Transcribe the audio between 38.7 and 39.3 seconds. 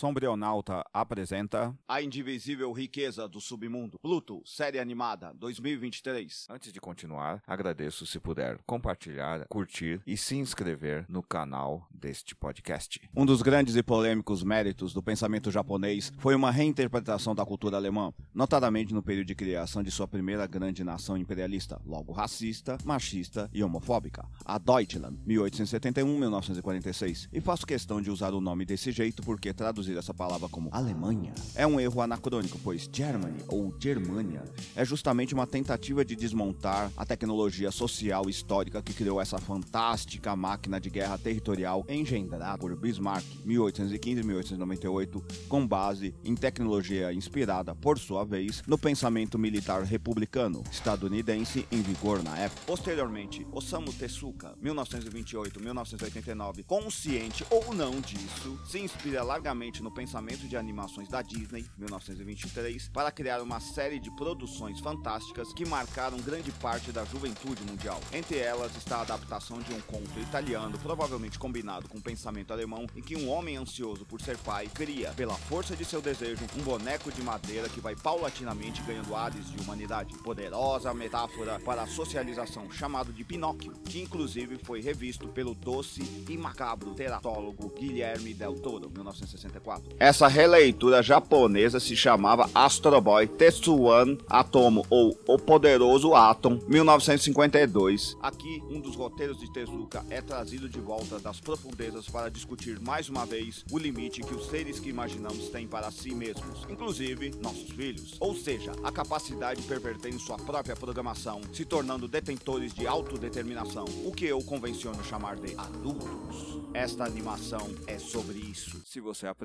que criou